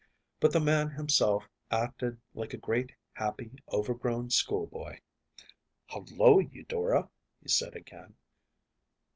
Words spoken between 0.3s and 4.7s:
But the man himself acted like a great happy overgrown school